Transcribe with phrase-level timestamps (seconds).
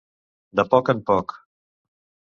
[0.59, 1.37] De poc en poc.